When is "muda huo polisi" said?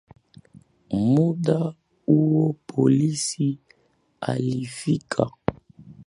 0.93-3.59